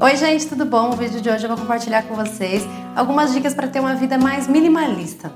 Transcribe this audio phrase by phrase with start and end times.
[0.00, 0.90] Oi gente, tudo bom?
[0.90, 2.62] No vídeo de hoje eu vou compartilhar com vocês
[2.94, 5.32] algumas dicas para ter uma vida mais minimalista.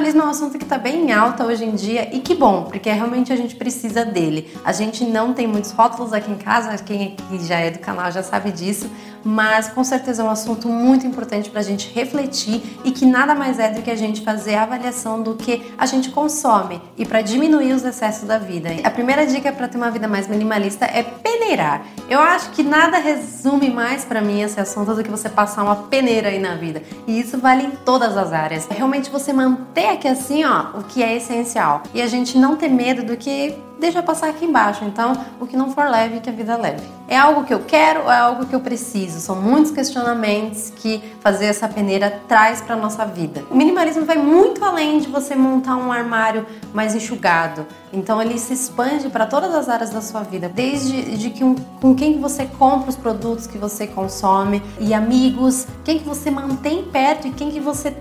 [0.00, 2.64] minimalismo é um assunto que está bem em alta hoje em dia e que bom,
[2.64, 4.50] porque realmente a gente precisa dele.
[4.64, 7.16] A gente não tem muitos rótulos aqui em casa, quem
[7.46, 8.90] já é do canal já sabe disso,
[9.24, 13.34] mas com certeza é um assunto muito importante para a gente refletir e que nada
[13.34, 17.04] mais é do que a gente fazer a avaliação do que a gente consome e
[17.04, 18.70] para diminuir os excessos da vida.
[18.84, 21.84] A primeira dica para ter uma vida mais minimalista é peneirar.
[22.08, 25.76] Eu acho que nada resume mais para mim esse assunto do que você passar uma
[25.76, 26.82] peneira aí na vida.
[27.06, 28.66] E isso vale em todas as áreas.
[28.70, 31.82] Realmente você manter aqui assim, ó, o que é essencial.
[31.94, 34.84] E a gente não ter medo do que deixa passar aqui embaixo.
[34.84, 36.86] Então, o que não for leve, que a vida leve.
[37.08, 39.18] É algo que eu quero ou é algo que eu preciso?
[39.18, 43.42] São muitos questionamentos que fazer essa peneira traz para nossa vida.
[43.50, 47.66] O minimalismo vai muito além de você montar um armário mais enxugado.
[47.92, 51.56] Então, ele se expande para todas as áreas da sua vida, desde de que um,
[51.80, 56.84] com quem você compra os produtos que você consome e amigos, quem que você mantém
[56.84, 57.96] perto e quem que você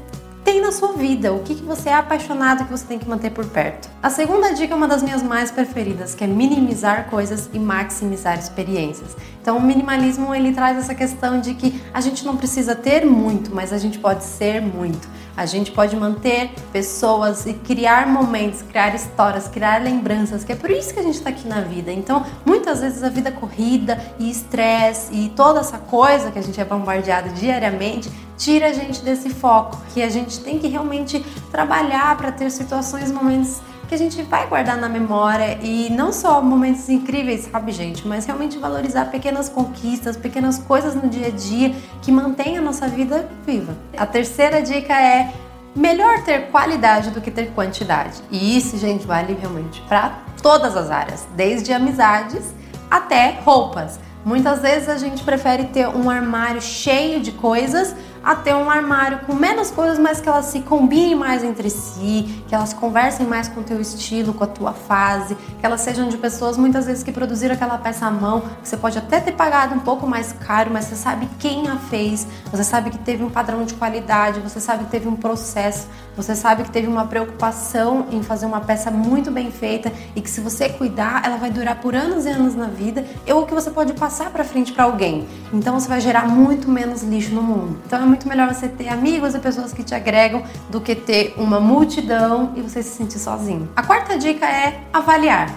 [0.52, 3.30] tem na sua vida, o que, que você é apaixonado que você tem que manter
[3.30, 3.88] por perto.
[4.02, 8.40] A segunda dica é uma das minhas mais preferidas, que é minimizar coisas e maximizar
[8.40, 9.16] experiências.
[9.40, 13.54] Então, o minimalismo ele traz essa questão de que a gente não precisa ter muito,
[13.54, 15.08] mas a gente pode ser muito.
[15.40, 20.70] A gente pode manter pessoas e criar momentos, criar histórias, criar lembranças, que é por
[20.70, 21.94] isso que a gente está aqui na vida.
[21.94, 26.60] Então, muitas vezes a vida corrida e estresse e toda essa coisa que a gente
[26.60, 32.18] é bombardeado diariamente tira a gente desse foco, que a gente tem que realmente trabalhar
[32.18, 36.88] para ter situações, momentos que a gente vai guardar na memória e não só momentos
[36.90, 42.12] incríveis, sabe, gente, mas realmente valorizar pequenas conquistas, pequenas coisas no dia a dia que
[42.12, 43.76] mantêm a nossa vida viva.
[43.98, 45.34] A terceira dica é
[45.76, 48.22] melhor ter qualidade do que ter quantidade.
[48.30, 52.54] E isso, gente, vale realmente para todas as áreas, desde amizades
[52.92, 54.00] até roupas.
[54.24, 59.20] Muitas vezes a gente prefere ter um armário cheio de coisas a ter um armário
[59.26, 63.48] com menos coisas, mas que elas se combinem mais entre si, que elas conversem mais
[63.48, 67.04] com o teu estilo, com a tua fase, que elas sejam de pessoas muitas vezes
[67.04, 70.34] que produziram aquela peça à mão, que você pode até ter pagado um pouco mais
[70.34, 74.40] caro, mas você sabe quem a fez, você sabe que teve um padrão de qualidade,
[74.40, 78.62] você sabe que teve um processo, você sabe que teve uma preocupação em fazer uma
[78.62, 82.30] peça muito bem feita e que se você cuidar, ela vai durar por anos e
[82.30, 85.28] anos na vida, ou que você pode passar para frente para alguém.
[85.54, 87.80] Então você vai gerar muito menos lixo no mundo.
[87.86, 91.36] Então é muito melhor você ter amigos e pessoas que te agregam do que ter
[91.38, 93.70] uma multidão e você se sentir sozinho.
[93.76, 95.50] A quarta dica é avaliar.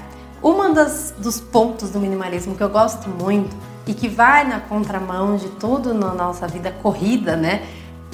[0.42, 5.36] Uma das dos pontos do minimalismo que eu gosto muito e que vai na contramão
[5.36, 7.62] de tudo na nossa vida corrida, né?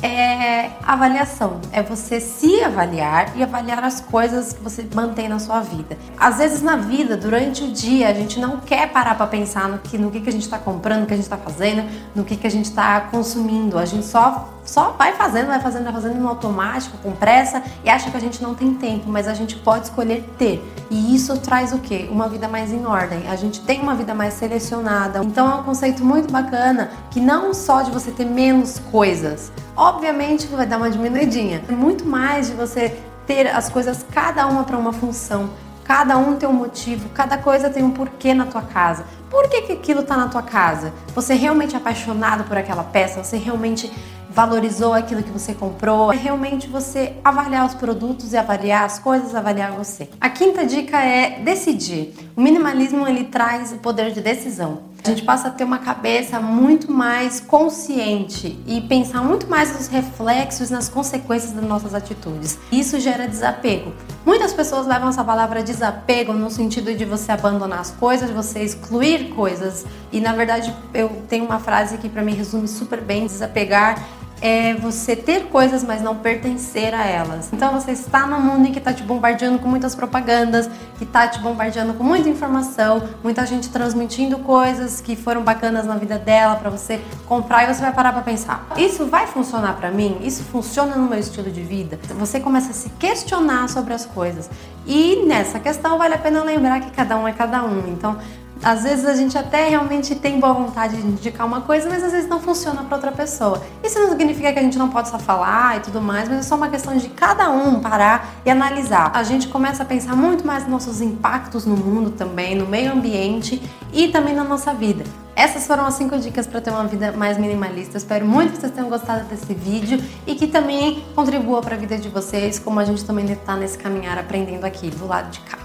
[0.02, 5.60] É avaliação, é você se avaliar e avaliar as coisas que você mantém na sua
[5.60, 5.98] vida.
[6.16, 9.78] Às vezes na vida, durante o dia, a gente não quer parar para pensar no
[9.78, 12.24] que, no que, que a gente está comprando, no que a gente está fazendo, no
[12.24, 13.78] que, que a gente está consumindo.
[13.78, 17.88] A gente só só vai fazendo, vai fazendo, vai fazendo no automático, com pressa e
[17.88, 20.62] acha que a gente não tem tempo, mas a gente pode escolher ter.
[20.90, 22.06] E isso traz o quê?
[22.12, 23.26] Uma vida mais em ordem.
[23.30, 25.24] A gente tem uma vida mais selecionada.
[25.24, 30.46] Então é um conceito muito bacana que não só de você ter menos coisas, obviamente
[30.48, 31.64] vai dar uma diminuidinha.
[31.66, 32.94] É muito mais de você
[33.26, 35.48] ter as coisas cada uma para uma função.
[35.82, 39.06] Cada um tem um motivo, cada coisa tem um porquê na tua casa.
[39.30, 40.92] Por que, que aquilo está na tua casa?
[41.14, 43.24] Você é realmente apaixonado por aquela peça?
[43.24, 43.90] Você realmente
[44.38, 46.12] valorizou aquilo que você comprou.
[46.12, 50.08] É realmente você avaliar os produtos e avaliar as coisas, avaliar você.
[50.20, 52.14] A quinta dica é decidir.
[52.36, 54.86] O minimalismo ele traz o poder de decisão.
[55.04, 59.88] A gente passa a ter uma cabeça muito mais consciente e pensar muito mais nos
[59.88, 62.58] reflexos, nas consequências das nossas atitudes.
[62.70, 63.92] Isso gera desapego.
[64.24, 69.30] Muitas pessoas levam essa palavra desapego no sentido de você abandonar as coisas, você excluir
[69.30, 69.84] coisas.
[70.12, 74.74] E na verdade eu tenho uma frase que para mim resume super bem: desapegar é
[74.74, 77.50] você ter coisas, mas não pertencer a elas.
[77.52, 81.40] Então você está num mundo que está te bombardeando com muitas propagandas, que está te
[81.40, 86.70] bombardeando com muita informação, muita gente transmitindo coisas que foram bacanas na vida dela para
[86.70, 90.18] você comprar e você vai parar para pensar: isso vai funcionar para mim?
[90.22, 91.98] Isso funciona no meu estilo de vida?
[92.18, 94.48] Você começa a se questionar sobre as coisas.
[94.86, 97.88] E nessa questão vale a pena lembrar que cada um é cada um.
[97.88, 98.16] Então
[98.62, 102.12] às vezes a gente até realmente tem boa vontade de indicar uma coisa, mas às
[102.12, 103.62] vezes não funciona para outra pessoa.
[103.82, 106.42] Isso não significa que a gente não pode só falar e tudo mais, mas é
[106.42, 109.12] só uma questão de cada um parar e analisar.
[109.14, 112.92] A gente começa a pensar muito mais nos nossos impactos no mundo também, no meio
[112.92, 113.62] ambiente
[113.92, 115.04] e também na nossa vida.
[115.36, 117.96] Essas foram as 5 dicas para ter uma vida mais minimalista.
[117.96, 121.96] Espero muito que vocês tenham gostado desse vídeo e que também contribua para a vida
[121.96, 125.58] de vocês, como a gente também está nesse caminhar aprendendo aqui do lado de cá.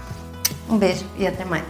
[0.70, 1.64] Um beijo e até mais.